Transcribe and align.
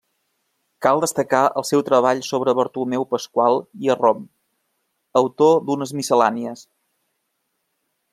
Cal 0.85 1.01
destacar 1.01 1.41
el 1.61 1.65
seu 1.69 1.83
treball 1.89 2.21
sobre 2.27 2.55
Bartomeu 2.59 3.05
Pasqual 3.11 3.59
i 3.87 3.91
Arrom, 3.95 4.23
autor 5.21 5.61
d'unes 5.69 5.93
Miscel·lànies. 5.99 6.65